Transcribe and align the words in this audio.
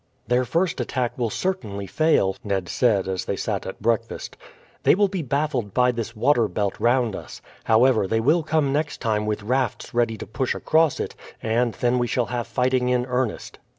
"Their 0.27 0.45
first 0.45 0.81
attack 0.81 1.15
will 1.15 1.29
certainly 1.29 1.85
fail," 1.85 2.35
Ned 2.43 2.67
said, 2.69 3.07
as 3.07 3.25
they 3.25 3.35
sat 3.35 3.67
at 3.67 3.83
breakfast. 3.83 4.35
"They 4.81 4.95
will 4.95 5.07
be 5.09 5.21
baffled 5.21 5.75
by 5.75 5.91
this 5.91 6.15
water 6.15 6.47
belt 6.47 6.73
round 6.79 7.15
us. 7.15 7.39
However, 7.65 8.07
they 8.07 8.19
will 8.19 8.41
come 8.41 8.73
next 8.73 8.99
time 8.99 9.27
with 9.27 9.43
rafts 9.43 9.93
ready 9.93 10.17
to 10.17 10.25
push 10.25 10.55
across 10.55 10.99
it, 10.99 11.13
and 11.39 11.75
then 11.75 11.99
we 11.99 12.07
shall 12.07 12.25
have 12.33 12.47
fighting 12.47 12.89
in 12.89 13.05
earnest." 13.05 13.59